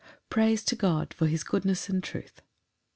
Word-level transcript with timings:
Praise 0.31 0.65
to 0.65 0.75
God 0.75 1.13
for 1.13 1.27
his 1.27 1.43
goodness 1.43 1.87
and 1.87 2.03
truth. 2.03 2.41